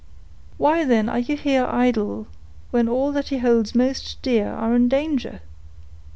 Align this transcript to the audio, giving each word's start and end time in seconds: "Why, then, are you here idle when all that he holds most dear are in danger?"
"Why, 0.57 0.83
then, 0.83 1.07
are 1.09 1.19
you 1.19 1.37
here 1.37 1.63
idle 1.63 2.25
when 2.71 2.89
all 2.89 3.11
that 3.11 3.27
he 3.27 3.37
holds 3.37 3.75
most 3.75 4.19
dear 4.23 4.47
are 4.51 4.73
in 4.75 4.89
danger?" 4.89 5.41